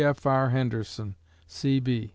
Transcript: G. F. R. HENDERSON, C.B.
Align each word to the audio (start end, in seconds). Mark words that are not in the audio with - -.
G. 0.01 0.05
F. 0.05 0.25
R. 0.25 0.49
HENDERSON, 0.49 1.13
C.B. 1.45 2.09